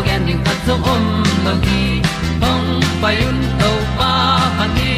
[0.00, 1.04] tu pi zo gen ding khat zo om
[1.44, 2.02] lo gi
[2.42, 2.68] hong
[3.02, 4.12] pai un to pa
[4.58, 4.92] pa ni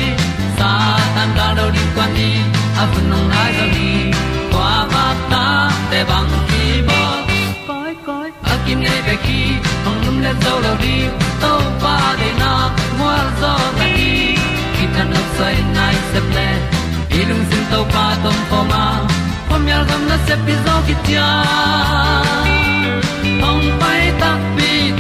[0.58, 0.70] sa
[1.14, 2.30] tan da do di kwan ni
[2.80, 3.90] a bu nong nai zo ni
[4.52, 5.44] kwa ba ta
[5.90, 7.00] te bang ki bo
[7.68, 9.40] koi koi a kim nei be ki
[9.84, 10.96] hong lum le zo lo di
[11.42, 12.52] to pa de na
[12.98, 14.12] mo zo ta ni
[14.74, 16.48] ki tan no sai nai se ple
[17.20, 18.84] ilung sin to pa tom ko ma.
[19.48, 21.28] Pom yal gam na se pi zo ki tia
[23.42, 24.71] hong pai ta pi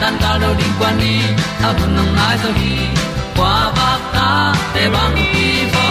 [0.00, 1.20] tan cao do đi qua đi,
[1.62, 2.76] ta bu nang mai zo gi
[3.36, 5.86] qua ba ta te bang ki bo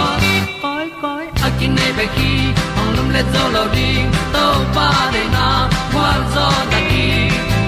[0.61, 2.31] koi koi a kin nei be ki
[2.79, 3.89] ong lum le zo lo di
[4.33, 4.45] to
[4.75, 5.47] pa de na
[5.93, 7.05] kwa zo ta ki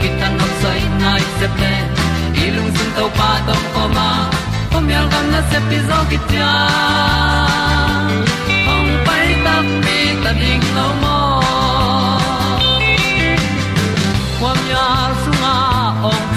[0.02, 1.74] ki tan nok sai nai se ple
[2.56, 4.10] lung sun to pa tom ko ma.
[4.72, 6.52] Pom yal gam na se pi zo ki tia
[8.74, 11.17] ong pai ta mi ta ding lo mo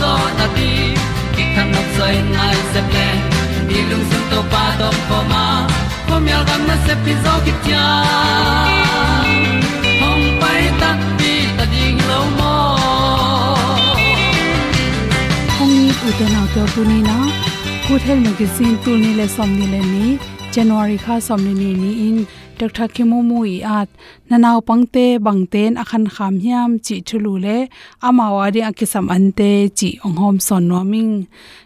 [0.00, 0.70] zo na ti
[1.34, 3.06] ki kan nok sai nai se ple
[3.68, 5.44] ni lung sun to pa to pa ma.
[6.08, 7.84] Ko mi al gam na se pi zo ki tia
[10.00, 12.54] hom pai ta ti ta ding lo mo
[15.58, 17.16] kong ni u te na to tu ni na
[17.88, 20.06] good health magazine tu ni le som ni le ni
[20.56, 22.18] january kha somni ni ni in
[22.56, 22.88] dr.
[22.94, 23.88] Kemo mu i at
[24.30, 27.56] nanaw pangte, bangten, akhan kham hiam, chi thulu le,
[28.06, 31.12] Amawari akisam ante, chi onghom son noming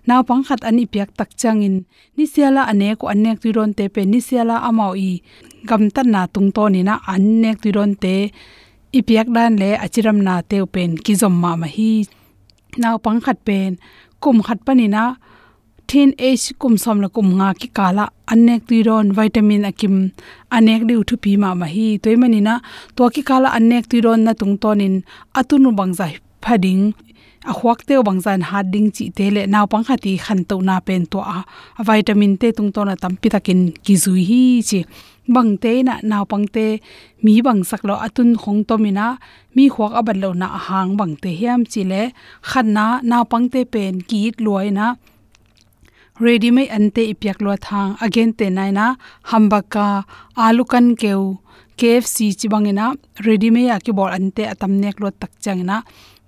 [0.08, 1.76] naw pangkhat ani piak tak changin
[2.16, 5.22] ni siala ane ko anek tu ron te pe ni siala amau i,
[5.68, 8.14] gam tan na tung to ni na, anek tu ron te
[8.98, 11.92] ipiak dan le, achiram na teu pen, ki zom ma ma hi.
[12.82, 13.70] Naw pangkhat pen,
[14.22, 15.04] kum khat panina
[15.90, 19.96] thin h kum som la kum nga ki kala, anek ti ron vitamin akim,
[20.56, 22.54] anek diu thu pi ma ma hi toy mani na
[22.96, 24.94] to ki kala anek ti ron na tung ton tonin
[25.38, 26.06] atunu bangza
[26.44, 26.84] phading
[27.50, 30.56] a huak te bangzan hat ding chi te le naw pang kha ti khan to
[30.68, 31.38] na pen to a
[31.88, 34.80] vitamin te tung to na tam pi takin ki zui hi chi.
[35.34, 36.66] Bang te na naw pang te,
[37.24, 39.06] mi bang sak lo atun khong to mina
[39.54, 42.02] mi huak aban lo na hang bang te hiam chi le.
[42.48, 44.86] Khan na naw pang te pen ki it luai na
[46.20, 48.86] ready mai ante ipyak lo thang again te nai na
[49.30, 49.86] hambaka,
[50.36, 51.22] alukan keu
[51.78, 52.84] KFC chibangena
[53.24, 55.76] ready me ya ki bol ante atam nek lo tak changena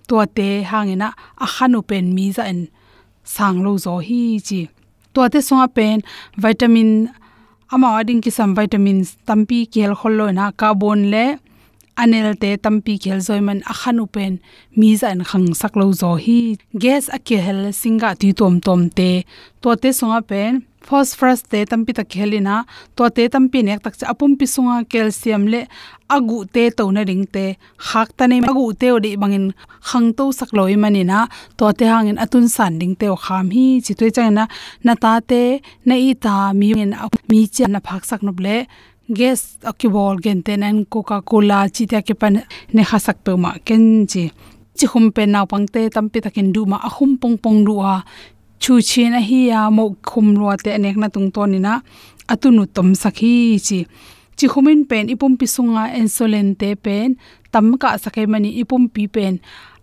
[0.09, 1.09] to te hangena
[1.45, 2.61] a khanu pen mi za en
[3.35, 4.61] sang lo zo hi chi
[5.13, 5.99] to te songa pen
[6.45, 6.91] vitamin,
[7.75, 11.25] ama ading ki sam vitamins, tampi kel khollo na carbon le
[11.97, 14.33] anel te tampi khel zoiman akhan upen
[14.79, 16.57] mi za an khang sak lo zo hi.
[16.83, 19.11] Gas a ke hel singa ti tom tom te.
[19.63, 20.53] To te songa pen,
[20.87, 22.57] phosphorus te tampi ta khelina.
[22.97, 25.61] To te tampi nek tak cha apum pi sunga calcium le
[26.15, 27.47] agu te to na ring te.
[27.89, 29.47] Hak ta ne agu te odi bangin
[29.89, 31.19] khang to sak loi manina.
[31.59, 33.67] To te hangin atun san ding te kham hi.
[33.85, 34.45] Chi toi chang na
[34.85, 35.43] na ta te,
[35.89, 36.69] na i ta mi
[37.31, 38.57] mi cha na phak sak nob le
[39.09, 42.35] gas akibol gen te nan coca cola chi ta ke pan
[42.75, 44.31] ne khasak pe ma ken chi.
[44.77, 48.03] Chi khum pe na pang te tampi takin du ma ahum pong pong ruwa
[48.63, 51.75] chu chi na hi ya mo khum lo te anek na tung to ni na.
[52.33, 53.35] Atunu tom sakhi
[53.67, 53.79] chi.
[54.37, 57.09] Chi khumin pen ipum pi sunga insulin te pen,
[57.53, 59.35] tam ka sakai mani ipum pi pen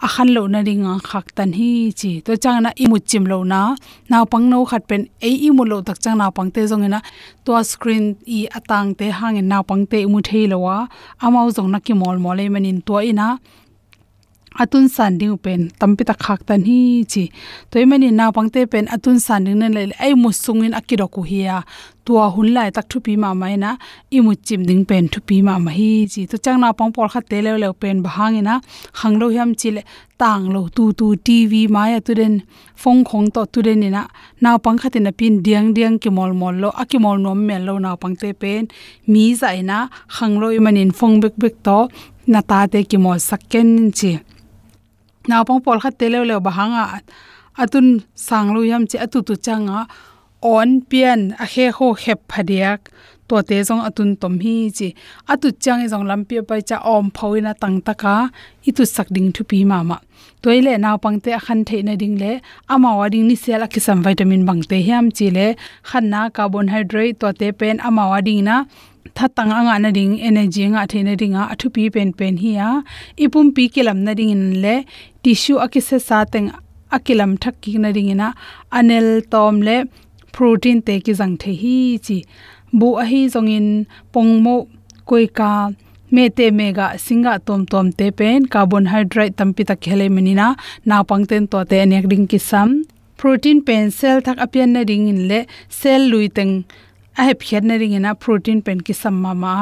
[0.06, 1.70] a khan lo na ringa khak tan hi
[2.00, 2.12] chi.
[2.26, 3.62] To chang na imu chim lo na.
[4.10, 7.00] Naw pang no khat pen ei imu lo tak chang na pang te jong na
[7.46, 8.06] to screen
[8.38, 10.78] i atang te hangin naw pang te imu thei lo wa.
[11.24, 13.28] Amau jong na ki mol mol mole manin to ina.
[14.62, 16.80] Atun san ding pen tampi ta khak tan hi
[17.12, 17.24] chi.
[17.72, 21.22] Toy mani na pangte pen atun san ding nen le ai mu sungin akiro ku
[21.30, 21.58] hiya
[22.10, 23.70] tua hun lai e tak thupi ma mai na
[24.18, 26.22] imu chim ding pen thupi ma ma hi chi.
[26.32, 28.62] To chang na pong por kha te le le pen bahang ina e
[29.00, 29.82] hang lo hiam chi le
[30.22, 32.36] tang lo tu tu tv ma ya tu den
[32.82, 34.10] phong khong to tu den ina e
[34.44, 37.40] na pang kha te na pin diang diang ki mol mol lo aki mol nom
[37.48, 38.64] mel lo na pang te pen.
[39.12, 39.78] Mi za ina
[40.18, 41.78] hang lo i manin phong bek bek to,
[42.32, 44.12] na ta te ki mol sakken chi.
[45.30, 46.84] Na pong por kha tele le bahanga
[47.62, 47.88] atun
[48.28, 49.80] sanglu yam chi atu tu changa
[50.42, 52.80] on pian a he ho khep phadiak.
[53.30, 54.88] To te jong atun tom hi chi.
[55.32, 58.32] Atu chang jong lam pi pai cha om phoina tang taka.
[58.66, 59.98] Itu sak ding thu pi ma ma.
[60.42, 62.32] Toile naw pang te khan the na ding le.
[62.74, 65.48] Ama wa ding ni sel a kisam vitamin bang te hiam chi le.
[65.84, 68.66] Khan na carbohydrate to te pen ama wa ding na.
[69.16, 71.56] Thatang anga na ding, energy nga the na ding a.
[71.60, 72.82] Thu pi pen pen hi ya
[73.24, 74.76] ipum pi kilam na ding in le.
[75.22, 76.50] Tissue a akise sa teng
[76.92, 78.34] akilam thak ki na ring ina
[78.72, 79.78] anel tom le
[80.32, 82.18] protein te ki jang the hi chi.
[82.72, 83.68] Bu a hi jong in
[84.14, 84.68] pongmo
[85.06, 85.72] koi ka,
[86.12, 90.56] me te mega singa tom tom te pen, carbohydrate tampi ta khele menina
[90.86, 92.84] na pangten to te nek ding ki sam.
[93.18, 95.40] Protein pen cell thak apian na ring in le,
[95.70, 96.54] cell lui teng
[97.18, 99.56] a he phiat na ring ina protein pen ki sam ma ma.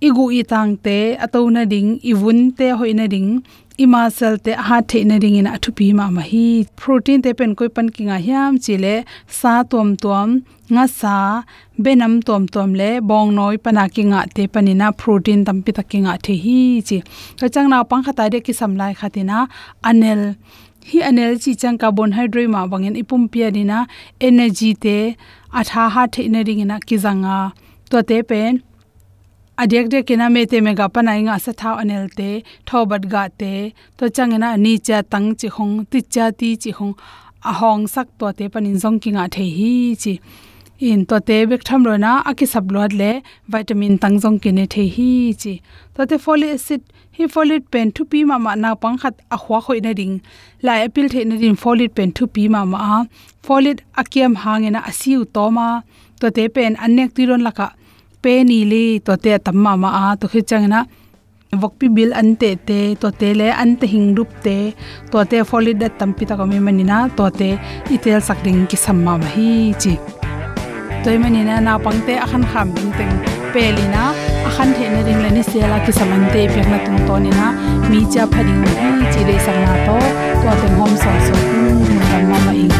[0.00, 3.42] Igu i tang te, ato na ding vun te hoina ding
[3.76, 6.64] ima sel te ha the na ring ina thu pi ma ma hi.
[6.80, 9.04] Protein te pen koi pan kinga hiam chile
[9.38, 10.28] sa tom tom,
[10.74, 11.42] nga sa,
[11.84, 16.34] benam tom tom le, bong noi pana kinga te panina, protein tam pi takinga the
[16.44, 16.98] hi chi.
[17.40, 19.48] Ka chang na pang khata de ki samlai khatina,
[19.88, 20.36] anel.
[20.90, 23.78] Hi anel chi chang carbohydrate ma bangin ipum pia dina,
[24.20, 25.16] energy te
[25.52, 27.52] atha ha the na ring ina ki zanga
[27.90, 28.62] to te pen
[29.62, 32.30] adek de kina me te me ga panai nga sa thaw anel te
[32.68, 33.52] thobat ga te,
[33.98, 36.94] to changena ni cha tang chi hong, ti cha ti chi hong
[37.50, 40.14] a hong sak to te panin zong kinga the hi chi.
[40.88, 43.10] In to te bek tham ro na, aki sab lot le,
[43.52, 45.10] vitamin tang jong kine the hi
[45.42, 45.52] chi.
[45.94, 46.82] To te folic acid,
[47.16, 50.16] hi folic pen thu pi ma ma na pang khat a khwa khoi na ding.
[50.66, 53.04] La apil the na din folic pen thu pi ma ma
[53.46, 55.66] folic akiam hangena asiu to ma.
[56.20, 57.68] To te pen anek ti ron laka
[58.24, 60.80] pe ni li to te tamma ma a to khi changna
[61.62, 64.56] vokpi bil an te te to te le an te hing rup te
[65.10, 67.48] to te folid da tampi ta ko me manina to te
[67.94, 69.48] itel sakding ki samma ma hi
[69.82, 69.94] chi.
[71.04, 73.14] Toy manina na pangte akhan kham ding teng
[73.52, 74.04] pelina,
[74.48, 77.46] akhan the na ring lani sela ki samante pek na tung to ni na
[77.90, 79.96] mi cha phading hi chi le sang na to
[80.42, 81.34] to te hom so so
[82.10, 82.74] ram ma ma ing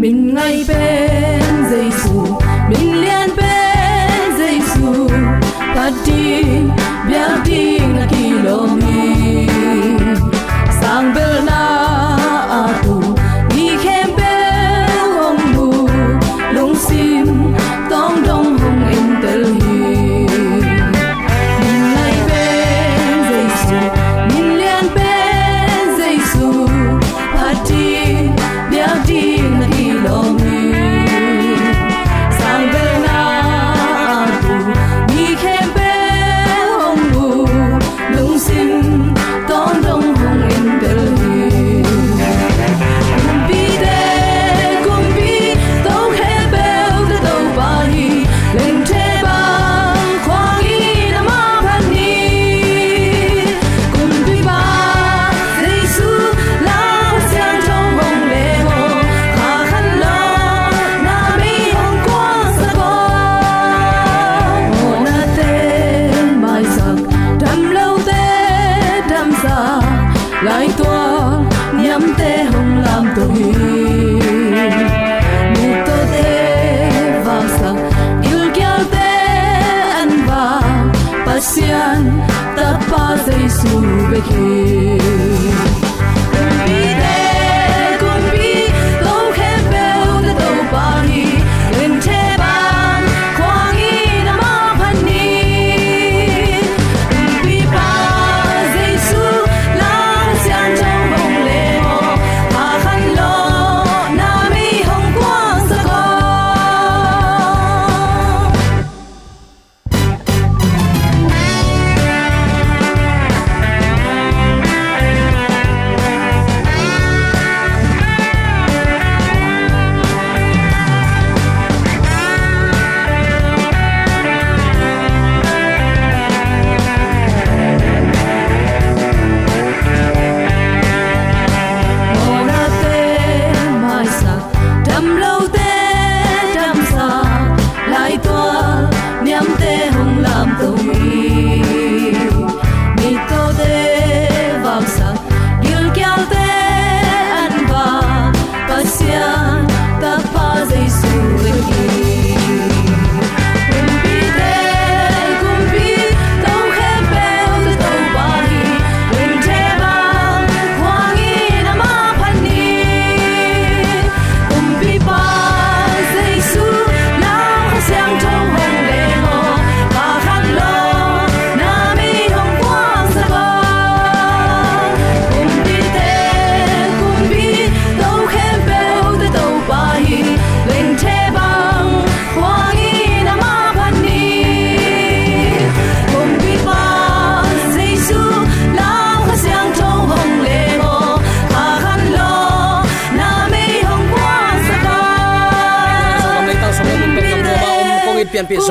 [0.00, 1.11] min ngai pe
[6.04, 6.20] ti,
[7.06, 8.91] biar ti na kilomi.
[70.44, 71.32] lại tua
[71.74, 73.52] nhắm tê hồng làm tổ hi
[75.54, 76.90] mù tô tê
[77.24, 77.90] vào sang
[78.22, 79.18] yêu kia tê
[79.90, 80.62] ăn vào
[81.26, 82.20] pasian,
[82.56, 83.80] ta pa dây su
[84.12, 85.01] bê kia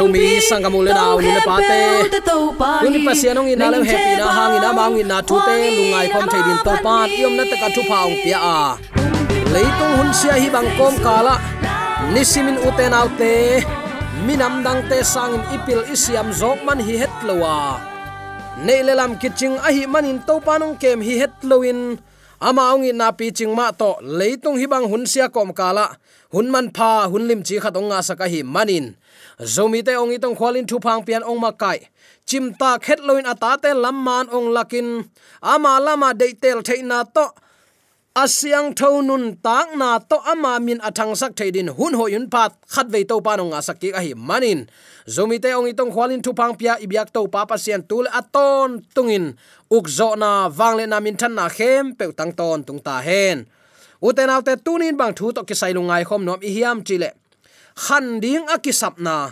[0.02, 1.78] zo mi sangamu le naw ni le pa te
[2.90, 6.42] uni pasianong ina le happy na hang ina mang ina thu te lungai khom thei
[6.48, 8.58] din to pa yom na ta ka thu paung pia a
[9.54, 11.36] leitung hun sia hi bang kom kala
[12.14, 13.34] nisimin uten autte
[14.26, 17.58] minam dang te sangin ipil isiam zok man hi het lowa
[18.66, 21.80] nei lelam kiching a hi manin to panong kem hi het loin
[22.48, 23.92] ama ongi na pi ching ma to.
[24.02, 25.86] Leitung hi bang hun sia kom kala
[26.34, 28.86] hun man pha hun lim chi khat onga saka hi manin
[29.42, 31.92] zomi te ong itong khwalin thu phang pian ong makai
[32.32, 35.04] chim ta khet loin ata te lamman ong lakin.
[35.44, 37.28] Ama lama de tel theina to.
[38.16, 40.18] Asyang thonun tak na to.
[40.32, 42.56] Ama min athang sak theidin hun ho yun pat.
[42.72, 44.60] Khat ve to pa nong asaki a hi manin.
[45.16, 48.80] Zomi te ong itong khwalin thu phang pia ibyak to pa pa sian tul aton
[48.96, 49.36] tungin.
[49.68, 53.44] Ukzo na wangle na min than na khem pe tang ton tung ta hen.
[54.02, 55.74] Uten autte tunin bang thu to ki sai
[56.08, 57.21] khom nom i hiam chile
[57.76, 59.32] khan ding akisap na.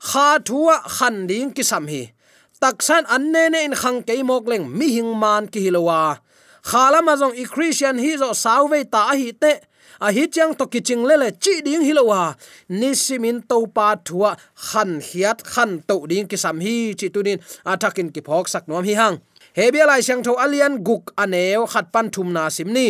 [0.00, 2.12] Kha thuwa khan ding kisam hi.
[2.60, 6.20] Taksan anne ne in khang ke mok leng mi hing man ki hilowa
[6.62, 9.52] khala ma jong i christian hi zo sauve ta hi te.
[10.00, 12.36] A hi chang to kiching le le chi ding hilowa
[12.68, 17.40] ni simin to pa thua khan hiat khan to ding ki sam hi chi tunin
[17.64, 19.16] atakin ki phok sak nom hi hang.
[19.56, 22.88] Hebia lai sang tho alian guk aneo khat pan thum na simni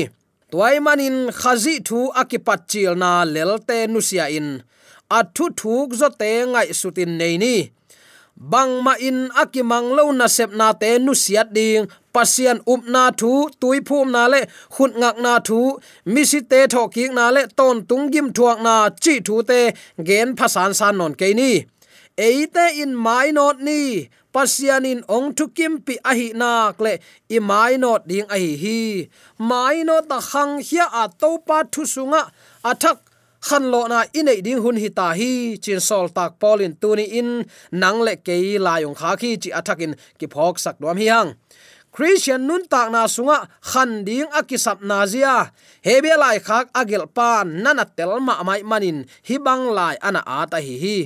[0.50, 4.62] tuai manin khazi thu akipat chilna lelte nusia in
[5.18, 7.54] athu thuk zo te ngai sutin nei ni.
[8.52, 11.84] Bang ma in akimang lo na sep na te nu siat ding.
[12.14, 14.40] Pasian up na thu, tui phum na le,
[14.74, 15.78] khut ngak na thu.
[16.12, 19.60] Mi si te tho ki na le, ton tung gim thuak na, chi thu te,
[20.06, 21.52] gen phasan san non ke ni.
[22.16, 24.08] Eite in mai not ni.
[24.32, 26.92] Pasian in ong thu kim pi a hi na kle
[27.36, 28.80] i mai not ding a hi hi.
[29.38, 32.22] Mai not ta khang hia a to pa thu sunga.
[32.70, 32.98] Athak
[33.46, 37.30] khan lo na inei ding hun hi ta hi, chin sol tak polin tuni in,
[37.72, 41.30] nang le ke la yong kha khi chi athakin ki phok sak dom hi hang.
[41.90, 45.50] Christian nun tak na sunga, khan ding akisap na zia.
[45.82, 50.58] Hebe lai khak agel pan nana tel ma mai manin, hi bang lai ana ata
[50.62, 50.98] hi hi.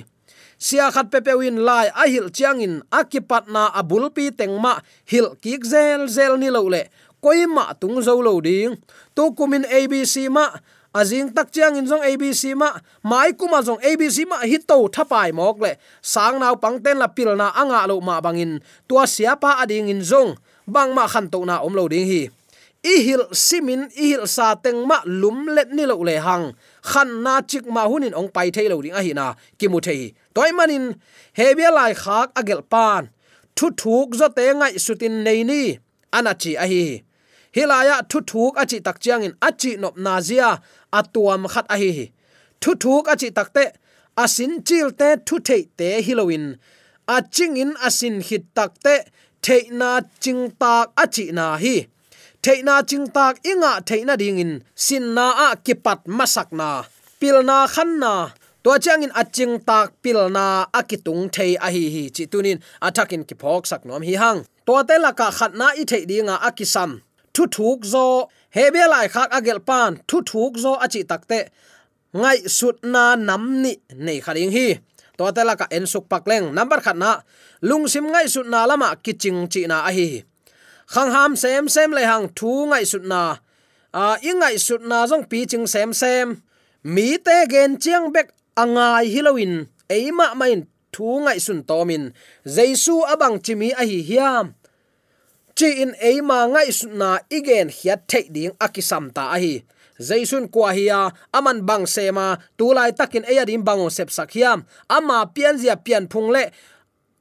[0.59, 5.62] Sia khat pe pewin lai a hil chiangin akipat na abul pi tengma hil kik
[5.64, 6.83] zel zel ni lo le.
[7.25, 8.76] Koima tung zo lo ding.
[9.17, 10.53] To kumin abc ma
[10.95, 12.71] azing tak chiang in jong abc ma,
[13.03, 15.73] mai kuma jong abc ma hi to thapai mok le.
[16.03, 20.01] Sang naw pangten la pil na anga lo ma bangin tua sia pa ading in
[20.01, 22.23] jong bang ma khan to na om lo ding hi.
[22.85, 26.53] Ihil hil simin ihil hil sa teng ma lum let ni lo le hang.
[26.85, 29.35] Khan na chik ma hunin ong pai thei lo ding a hi na.
[29.59, 30.13] Ki mu thei.
[30.35, 30.95] Toy manin
[31.39, 33.09] hebia lai khak agel pan.
[33.57, 35.63] Thu thuk zo te ngai sutin nei ni.
[36.13, 36.85] Anachi a hi.
[37.57, 40.61] Hilaya thu thuk achi tak chiang in achi nop na zia
[40.99, 41.91] atuam khat a hi
[42.61, 43.65] thu thuk achi takte
[44.23, 46.47] asin chil te thu thei te hilowin
[47.15, 48.95] a ching in asin hit takte
[49.45, 49.91] theina
[50.23, 51.77] ching tak achi na hi.
[52.43, 56.85] Theina ching tak inga theina ding in, sin na a kipat masak na.
[57.21, 58.15] Pil na khan na.
[58.65, 62.05] To chang in aching tak pilna akitung thei a hi hi.
[62.15, 64.41] Chi tunin athakin ki phok sak nom hi hang.
[64.67, 66.91] To te la ka khat na i thei dinga akisam
[67.35, 68.07] thu thuk zo
[68.57, 71.41] hebia lai khak agel pan, thu thuk zo achi takte.
[72.15, 73.73] Ngai sut na nam ni,
[74.07, 74.67] nei kharing hi.
[75.19, 77.11] To te la ka en suk pak leng, number khat na.
[77.69, 80.23] Lung sim ngai sut na lama, kiching chi na a hi.
[80.93, 83.23] Khang ham sem sem le hang, thu ngai sut na.
[83.93, 86.43] A ingai sut na jong pi ching sem sem.
[86.95, 88.29] Mi te gen chiang bek
[88.63, 89.55] angai hilowin
[89.89, 90.61] eima main,
[90.93, 92.13] thu ngai sun tomin.
[92.55, 94.55] Jaisu abang chimi a hi hiam
[95.55, 96.69] chi in eima ngai
[97.01, 99.55] na igen hiat thei ding akisam ta a hi
[99.99, 105.59] jaisun kwa hiya aman bang sema, tulai takin eya dim bango sep sakhiam ama pian
[105.59, 106.51] zia pian phung le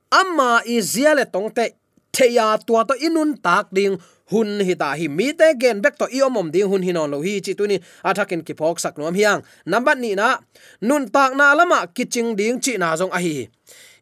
[0.10, 1.78] ama i zia le tongte
[2.13, 3.98] theya tua to inun tak ding,
[4.30, 7.41] hun hi ta hi mi te gen bek to iomom ding, hun hinon lo hi
[7.46, 9.41] chi tuni athakin ki phok sak nom hiang.
[9.65, 10.38] Number ni na,
[10.82, 13.50] nun tak na lama kiching ding chi na jong a hi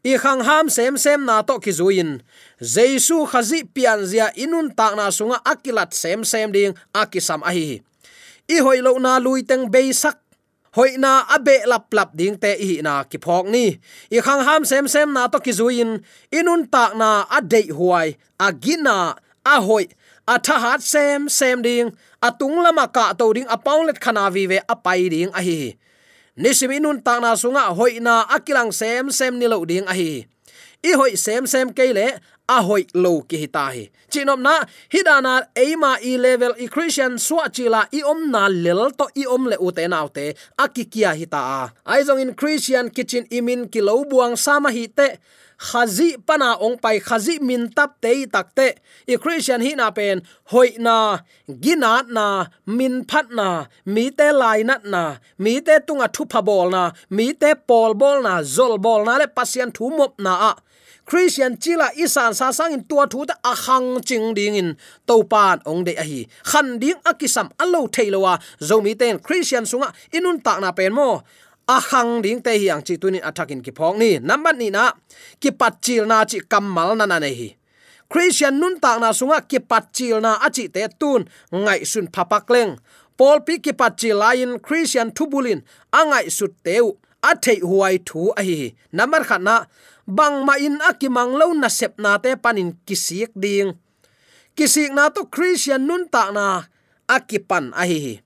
[0.03, 2.21] i khang ham sem sem na to ki zuin.
[2.61, 7.79] Jesu khazi pian zia inun ta na sunga akilat sem sem ding akisam ahi.
[7.79, 7.91] Hi
[8.51, 10.17] i hoilo na lui teng be sak.
[10.71, 13.75] Hoina abe lap lap ding te hi na ki phok ni.
[14.11, 15.99] I khang ham sem sem na to ki zuin.
[16.31, 19.85] Inun ta na a dei huai agina a hoi,
[20.27, 24.45] a tha hat sem sem ding atung lama ka to ding a paulet khana vi
[24.45, 25.41] ve a pai ding a
[26.37, 30.27] nisim inun ta na sunga hoina akilang sem sem ni lo ding a hi.
[30.81, 31.91] I hoi sem sem ke
[32.51, 33.89] a hoi lo ki hita hi.
[34.11, 39.07] Chinom na hidana eima i level i christian swa chila i om na lel to
[39.15, 44.03] i om le ute naute akikia hita a aizong in christian kitchen imin ki lo
[44.03, 45.07] buang sama hi te
[45.67, 48.13] khazi pana ong pai khazi min tap te.
[48.33, 48.67] Takte
[49.11, 50.21] i christian hi na pen,
[50.51, 50.95] hoi na
[51.63, 52.27] gina na,
[52.65, 53.47] min phat na,
[53.85, 55.03] mi te lai nat na,
[55.43, 56.83] mi te tunga thu pha bol na,
[57.17, 60.53] mi te pol bol na, zol bol na le pasian thu mop na a.
[61.05, 63.53] Christian chila isan sa sang in tua thu ta a
[64.07, 66.21] ching ding in to pan ong de a hi.
[66.49, 71.23] Khan ding akisam allo theilowa zomi ten christian sunga inun tak na pen mo
[71.67, 74.19] ahang ding te hi ang chi tunin attacking ki phok ni.
[74.19, 74.91] Number ni na,
[75.41, 77.49] ki pat chil na chi kamal na na nei hi.
[78.11, 81.23] Christian nun tak na sunga, ki pat chil na achi te tun.
[81.51, 82.75] Ngai sun phapak leng.
[83.17, 85.61] Paul pi ki pat chil lain christian thubulin
[85.93, 89.55] angai sut teu athei huai thu a hi number khat na,
[90.07, 93.77] bang ma in akimang lo na sep na te panin kisik ding.
[94.57, 96.65] Kisik na to christian nun tak na
[97.07, 98.19] akipan a hi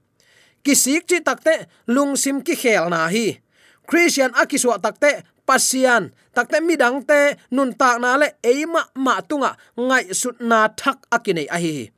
[0.66, 3.38] kisik chi takte lungsim ki khel na hi.
[3.86, 10.10] Christian akiswa takte pasian takte midang te, nun tak na le, eima ma tunga, ngai
[10.12, 11.94] sut na thak akine a hi.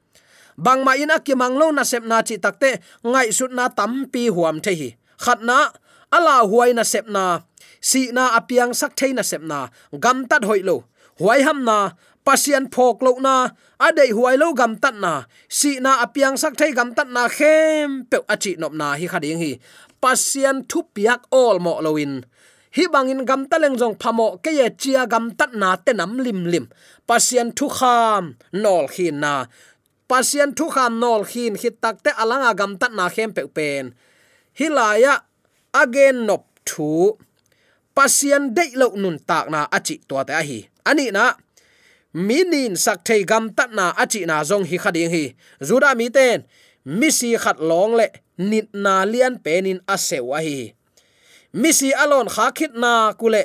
[0.59, 4.59] Bang ma ina ki manglo na sep na chi takte ngai sut na tampi huam
[4.59, 4.89] the hi.
[5.23, 5.71] Khatna
[6.11, 7.47] ala huai na sep na,
[7.79, 9.71] si na apiang sak thei na sep na,
[10.03, 10.83] gam tat hoi lo.
[11.17, 11.97] Huai ham na
[12.27, 13.35] pasian phok lo na.
[13.79, 15.13] Adei huai lo gam tat na.
[15.47, 19.39] Si na apiang sak thai gam tat na khem pe achi nop na hi khading
[19.43, 19.51] hi.
[20.03, 22.13] Pasian thu piak all mo loin
[22.75, 26.39] hi bangin gam taleng jong phamo ke ye chia gam tat na te nam lim
[26.51, 26.65] lim.
[27.07, 28.23] Pasian thu kham
[28.63, 29.33] nol khin na.
[30.11, 33.85] Pasian thu kham nol khin hi tak te alanga gam tat na khem pe pen.
[34.59, 35.13] Hilaya
[35.81, 36.91] again nop thu.
[37.95, 40.59] Pasian dei lo nun tak na achi to ta hi.
[40.89, 41.23] Ani na
[42.13, 45.23] minin sak thei gam tat na achi na zong hi khading hi.
[45.61, 46.43] Zuda mi ten,
[46.85, 50.73] mi si khat long le nit na lian penin asewa hi.
[51.53, 53.43] Mi si alon kha khit na kule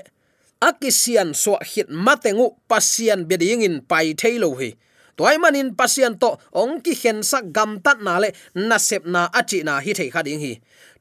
[0.61, 4.71] akisian so hit matengu pasian beding in pai thailo hi.
[5.17, 9.29] Toy manin pasian to ong ki khen sak gam tat na le na sep na
[9.39, 10.53] achi na hi thei khading hi.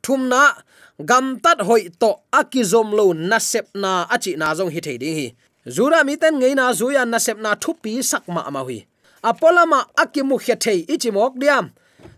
[0.04, 0.54] Thum na
[1.10, 5.16] gam tat hoi to akizom lo na sep na achi na zong hi thei ding
[5.20, 5.28] hi
[5.68, 8.88] zura mi ten ngei na zuya na sep na thu pi sak ma ma hui.
[9.22, 11.70] Apolama akimu khe thei ichimok diam.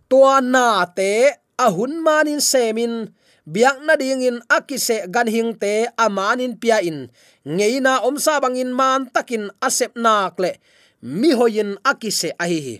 [0.09, 3.11] To na te ahun manin semin.
[3.43, 7.11] Biak na ding in akise gan hing te amanin pia in.
[7.43, 10.55] Ngeina omsa bangin man takin asep nak le.
[11.03, 12.75] Mi hoyin akise ahi hi.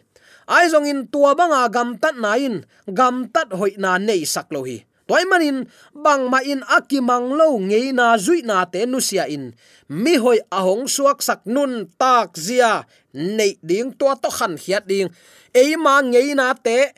[0.48, 2.64] Ai zong in tua banga gam tat na in.
[2.88, 7.60] Gam tat hoi na nei sak lo hi toy manin bang ma in akimang lo
[7.60, 9.54] ngei na zui na te nu sia in.
[9.90, 12.88] Mi hoi ahong suak sak nun tak zia.
[13.14, 15.10] Nei ding to to khan hiat ding.
[15.54, 16.96] Ei ma ngei na te.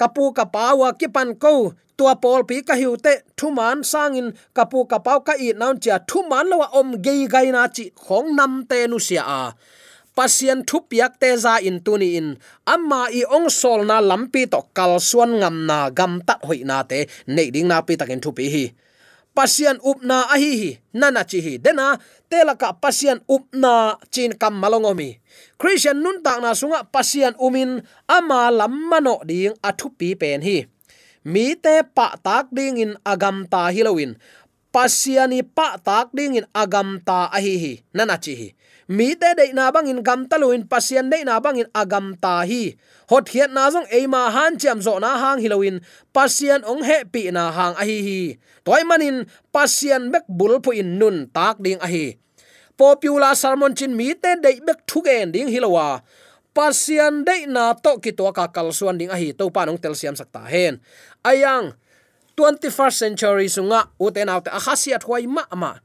[0.00, 3.22] Kapu kapawa kipan ko tua pol pi ka hiu te.
[3.36, 7.68] Thu man sangin kapu kapau ka i naun cha thuman lo om gei gai na
[7.68, 7.84] chi.
[7.94, 9.42] Khong nam te nu sia a
[10.16, 12.28] pasien thu piak te za in tuni in.
[12.68, 16.84] Amma i ong sol na lampi to kal suan ngam na gam tak hoi na
[16.84, 17.08] te.
[17.26, 18.64] Nei ding na pi takin thu pi hi.
[19.32, 20.70] Pasian upna a hi hi.
[20.92, 21.56] Nana chi hi.
[21.56, 21.96] Dena
[22.28, 25.20] telaka pasian upna chin kam malongomi
[25.60, 30.68] christian nun tak na sunga pasian umin ama lammano ding athu pi pen hi.
[31.24, 34.18] Mi te pa tak ding in agam ta hilowin
[34.72, 37.72] pasiani pa tak ding in agam ta a hi hi.
[37.96, 38.48] Nana chi hi
[38.92, 42.44] mi te de na bang in gam taluin pasien de na bang in agam ta
[42.44, 42.76] hi.
[43.08, 45.80] Hot hiat na jong eima han cham zo na hang hiloin
[46.12, 48.22] pasien ong he pi na hang a hi hi.
[48.60, 52.20] Toy manin, pasien bek bul pu in nun tak ding a hi.
[52.76, 56.04] Popular sermon chin mi te de bek thugen ding hilowa
[56.52, 59.80] pasian de na to ki to ka kal suan ding a hi, to pa nong
[59.80, 60.80] tel siam sakta hen.
[61.24, 61.72] Ayang
[62.36, 65.80] 21st century sunga uten out a khasiat huai ma ma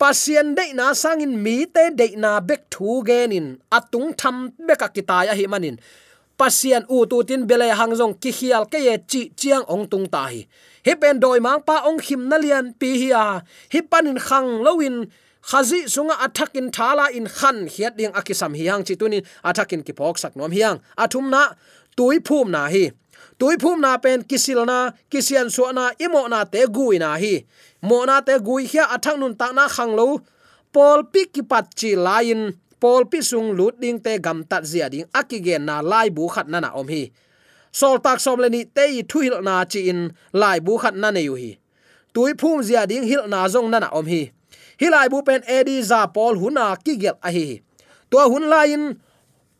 [0.00, 3.60] pasien de na sangin mi te de na bek thu genin.
[3.76, 4.36] Atung tham
[4.66, 5.76] beka kitaya hi manin.
[6.40, 10.22] Pasien u tu tin bele hangjong ki hial ke ye chi chiang ong tung ta
[10.32, 10.40] hi.
[10.86, 13.26] Hi pen doi mang pa ong khim na lian pi hi a.
[13.72, 14.96] Hi panin khang lowin
[15.50, 20.16] khazi sunga athakin thala in khan hiat ding akisam hiang chi tunin athakin ki phok
[20.22, 21.42] sak nom hiang athum na
[21.96, 22.84] tui phum na hi.
[23.40, 27.44] Tui phum na pen kisil na kisian so na, imo na te gui na hi
[27.82, 30.06] mona te gui hia athang nun ta na khang lo.
[30.74, 34.86] Pol pi ki pat chi lain pol pi sung lut ding te gam tat zia
[34.92, 37.10] ding akige na lai bu khat na na om hi.
[37.72, 40.00] Sol tak som le ni te i thuil na chi in
[40.32, 41.52] lai bu khat na ne yu hi.
[42.14, 44.22] Tui phum zia ding hil na zong na na om hi.
[44.80, 47.60] Hilai bu pen edi za pol huna ki gel a hi
[48.10, 48.98] to hun lain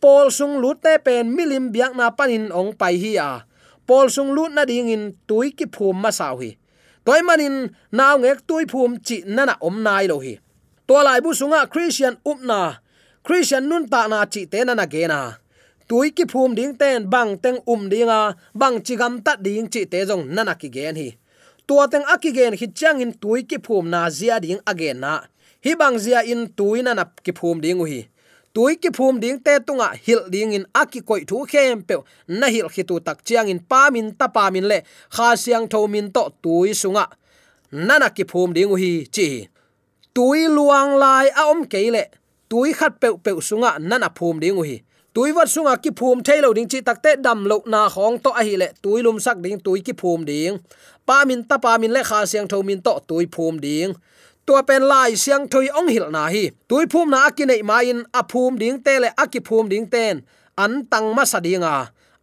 [0.03, 3.47] pol sung lut te pen milim biak na panin ong pai hi a.
[3.87, 6.60] Pol sung lut na ding in tui ki phum ma saw hi
[7.11, 7.57] toy manin
[7.91, 10.35] naw ngek tui phum, chi nana om nai lo hi.
[10.87, 12.61] To lai bu sunga, christian upna
[13.27, 15.21] christian nun ta na chi te nana ge na.
[15.89, 18.21] Tui ki phum ding ten, bang teng um dinga
[18.55, 21.09] bang chi gam ta ding chi te jong nana ki gen hi.
[21.67, 25.15] Tua teng akigen hi chang in tui ki phum na zia ding again na.
[25.65, 28.07] Hi bang zia in tui nana ki phum ding hi
[28.55, 31.97] tui ki phum ding te tunga, hil ding in aki koi thu khem pe.
[32.29, 34.79] Na hil khitu tak chiang in pa min, ta pa min le.
[35.17, 37.07] Kha siang tho min to tui sunga.
[37.73, 39.29] Nana ki phum ding hi chi.
[40.15, 42.05] Tui luang lai a om keile
[42.51, 44.77] tui khat pe pe sunga nana phum ding hi
[45.15, 48.43] tui wat sunga ki phum thailo ding chi takte dam lo na khong to a
[48.49, 48.69] hi le.
[48.83, 50.59] Tui lum sak ding, tui ki phum ding.
[51.07, 53.95] Pa min, ta pa min le, kha siang tho min to, tui phum ding
[54.47, 56.51] tua pen lai siang thoi ong hil na hi.
[56.69, 59.69] Tui phum na ki nei ma in a phum ding te le a ki phum
[59.73, 60.23] ding ten.
[60.63, 61.75] An tang ma sa dinga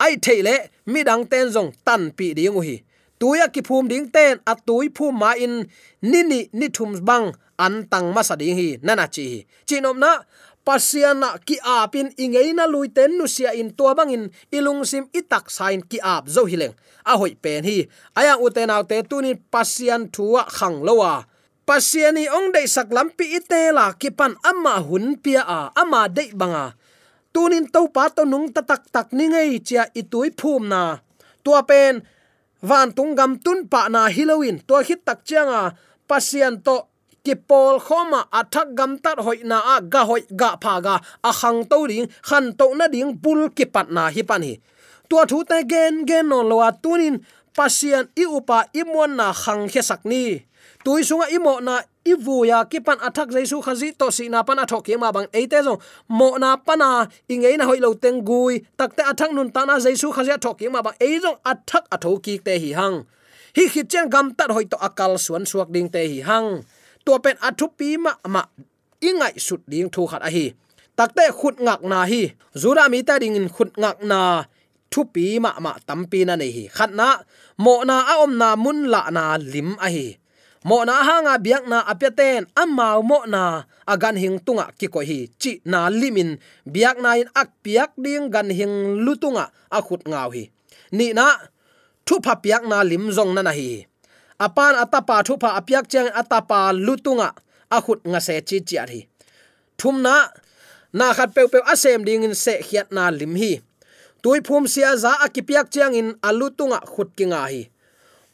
[0.03, 2.77] ai theile mi dang ten zong tan pi ding hi
[3.19, 5.65] tuya ki phum ding ten, a tui phum ma in,
[6.01, 8.77] ni ni ni thum bang, an tang ma sa ding hi.
[8.81, 10.21] Nana chi chinom na
[10.65, 15.99] pasiana ki apin ingeina luiten nu sia in to bangin ilung sim itak sain ki
[16.03, 16.75] ap zo hileng
[17.05, 17.87] a hoi pen hi.
[18.15, 21.25] Aya uten autte tunin pasian thuwa khang lowa
[21.67, 26.71] pasiani ong dei sak lampi itela kipan ama hun pia a ama dei banga.
[27.35, 31.03] Tunin to pa to nung ta tak tak ni ngei chia itui phum na.
[31.43, 31.99] Tua pen,
[32.63, 35.75] van tung gam tun pa na halloween to hit tak changa
[36.07, 36.87] pasian to
[37.27, 40.95] ki pol khoma athak gam tat hoi na a ga hoi ga pha ga.
[41.29, 44.55] A khang to ring khan to na ding bul ki pat na hi pan hi.
[45.11, 47.19] Tua thu te gen gen no lo tunin
[47.51, 50.46] pasian i upa i mon na khang khe sak ni
[50.87, 54.55] tui sunga imo na ivuya ki à, pan athak jaisu khazi to si na pan
[54.63, 58.63] athok ma bang eite zo mo na pana ingei à, na hoi lo teng gui
[58.79, 62.15] takte athak nun ta na jaisu khazi athok ma bang ei zo athak à atho
[62.23, 63.03] ki te hi hang
[63.59, 66.63] hi khi chen gam tat hoi to akal suan suak ding te hi hang
[67.03, 68.41] to pen athu pi ma ma
[69.03, 70.45] ingai sut ding thu khat a hi
[70.95, 74.19] takte khut ngak na hi zura mi ta ding in khut ngak na
[74.91, 77.07] thu pi ma ma tampi na nei hi khat na
[77.63, 79.23] mo na a om na mun la na
[79.53, 80.07] lim a hi
[80.67, 85.31] mo na hanga biak na apyaten amau mo na agan hing tunga ki ko hi,
[85.39, 86.35] chi na limin.
[86.67, 90.51] Biak na in ak piak ding, gan hing lutunga akhut ngau hi.
[90.91, 91.27] Ni na
[92.03, 93.87] thu pha piak na lim zong na na hi.
[94.43, 97.31] Apan atapa thu pha apyak chang atapa lutunga
[97.71, 99.01] akhut nga se chi chi hi
[99.77, 100.27] thum na
[100.93, 103.61] na khat pe pe asem ding in se khiat na lim hi.
[104.21, 107.61] Tui phum sia za akipiak chiang in alutunga khutkinga hi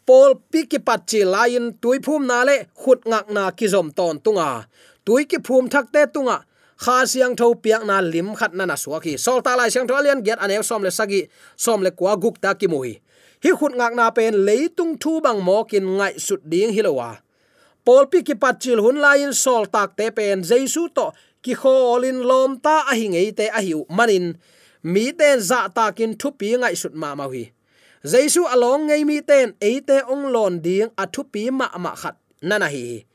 [0.05, 4.49] pol piki patchi lain tui phum na le khut ngak na ki zom ton tunga.
[5.05, 6.37] Tui ki phum thak te tunga.
[6.83, 9.95] Kha siang tho piak na lim khat na na suaki sol ta lai siang tho
[10.05, 11.21] lian get ane som le sagi,
[11.55, 12.93] som le kwa guk ta ki muhi.
[13.43, 17.09] Hi khut ngak na pen leitung thu bang mo kin ngai sut ding hilowa
[17.85, 18.35] pol piki
[18.83, 21.11] hun lain sol tak te pen jesu to
[21.43, 24.39] ki kholin lom ta ahingei te ahiu manin.
[24.83, 27.43] Mi ten za takin thu pi ngai sut ma ma hi
[28.03, 32.67] jaisu along ngei mi ten eite ong lon ding athu pi ma ma khat nana
[32.67, 33.07] hi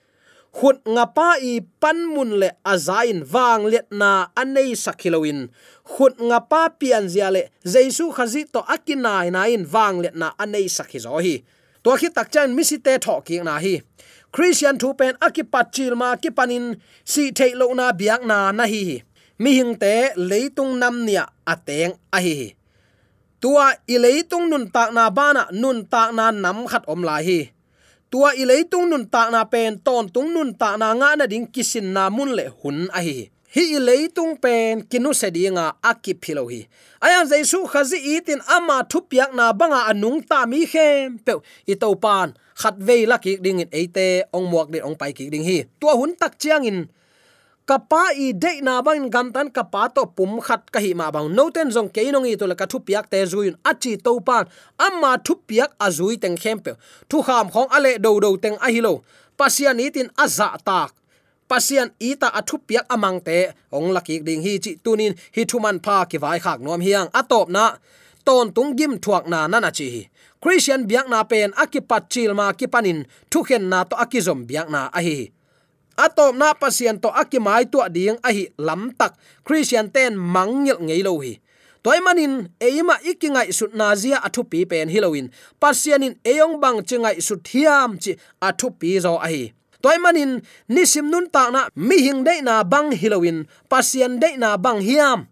[0.57, 5.41] khut ngapa i pan mun le azain wang let na anei sakhiloin
[5.93, 10.67] khut ngapa pian zia le jaisu khazi to akinai na in wang let na anei
[10.77, 11.35] sakhi zo hi
[11.85, 13.75] to khi tak chan mi si te tho ki na hi
[14.35, 16.67] christian thu pen akipat chil ma ki panin
[17.13, 18.83] si the lo na biak na na hi
[19.43, 19.95] mi hing te
[20.31, 22.58] leitung nam nia ateng a hi
[23.39, 27.41] tua ileitung nun tak na bana nun tak na nam khat om lai hi.
[28.11, 31.93] Tua ileitung nun tak na pen, ton tung nun tak na nga na ding kisin
[31.93, 33.31] na mun le hun a hi.
[33.49, 36.69] Hi ileitung pen, kinu se dinga aki philo hi.
[37.01, 41.21] Ayam jaisu khazi itin ama thupiak na banga anung ta mi khem.
[41.21, 44.97] Pe i to pan, khat ve la ki ding in eite, ong muak de ong
[45.01, 45.65] pai ki ding hi.
[45.81, 46.89] Tua hun tak chiang in
[47.69, 51.29] kapa i de na bang gam tan kapa to pum khat ka hi ma bang.
[51.37, 54.13] No ten jong ke nong i to la ka thu piak te zuin achi to
[54.29, 54.45] pan
[54.87, 56.73] amma thu piak azui teng khempe
[57.11, 58.95] thu kham khong ale do do teng a hilo
[59.39, 60.91] pasian itin aza tak.
[61.49, 63.39] Pasian ita athu piak amang te.
[63.77, 67.09] Ong laki ding hi chi tunin hi thuman pha ki vai khak nom hiang.
[67.21, 67.65] Atop na,
[68.27, 69.89] ton tung gim thuak na na na chi
[70.41, 72.99] christian biak na pen akipat chil ma kipanin
[73.31, 75.19] thu khen na to akizom biak na a hi
[75.99, 79.19] atom na pasien to akimai tu ding a hi lam tak.
[79.43, 81.43] Christian ten mangil ngei lo hi.
[81.83, 85.31] Toy manin, eima ikingai sut nazia athu pi pen halloween
[85.63, 89.55] pasianin eyong bang chingai sut thiam chi athu pi zo a hi.
[89.79, 94.59] Toy manin, nisim nun ta na mi hing de na bang hiloin pasien de na
[94.59, 95.31] bang hiam.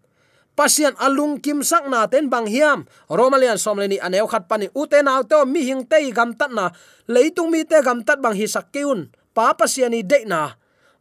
[0.57, 2.89] Pasian alung kim sak na ten bang hiam.
[3.13, 6.73] Romalian somleni aneu khat pani uten naw to mi hing te gam tat na.
[7.11, 10.57] Leitung mi te gam tat bang hi sak keun pa pasiani de na.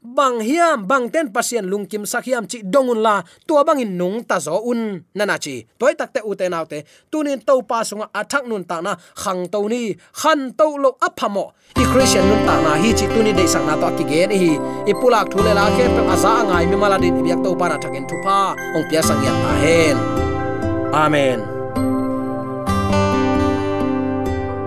[0.05, 4.37] Bang hiam, bang ten pasien lungkim sakhiam chi dongun la, tua bang in nung ta
[4.37, 5.01] zo un.
[5.17, 8.93] Nana chi, toy takte te ute tunin to pa sunga athak nun ta na,
[9.23, 11.45] khang to ni, khan to lo aphamo
[11.81, 14.37] i christian nun ta na, hi chi tuni de sang na to ki ge ni
[14.43, 14.53] hi.
[14.91, 17.77] I pulak thule la khe pe asa angai, mi mala din biak to pa na
[17.81, 18.53] thakin thu pa.
[18.75, 19.97] Ong pia sang ya ta hen
[20.93, 21.54] amen.